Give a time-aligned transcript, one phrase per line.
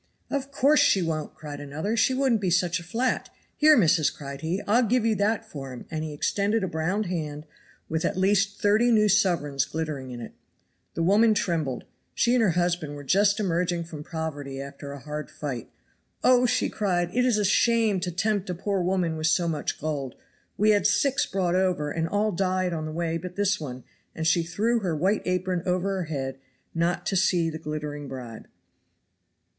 [0.31, 3.29] "Of course she won't," cried another, "she wouldn't be such a flat.
[3.55, 7.03] Here, missus," cried he, "I'll give you that for him;" and he extended a brown
[7.03, 7.45] hand
[7.87, 10.33] with at least thirty new sovereigns glittering in it.
[10.95, 11.83] The woman trembled;
[12.15, 15.69] she and her husband were just emerging from poverty after a hard fight.
[16.23, 19.79] "Oh!" she cried, "it is a shame to tempt a poor woman with so much
[19.79, 20.15] gold.
[20.57, 23.83] We had six brought over, and all died on the way but this one!"
[24.15, 26.39] and she threw her white apron over her head,
[26.73, 28.47] not to see the glittering bribe.